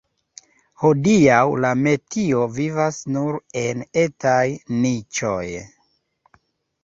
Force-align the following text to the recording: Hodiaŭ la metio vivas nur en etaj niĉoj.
Hodiaŭ 0.83 1.41
la 1.65 1.73
metio 1.87 2.39
vivas 2.55 2.97
nur 3.17 3.37
en 3.63 3.83
etaj 4.05 4.41
niĉoj. 4.85 5.45